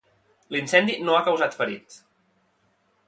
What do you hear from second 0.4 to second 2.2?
L'incendi no ha causat ferits.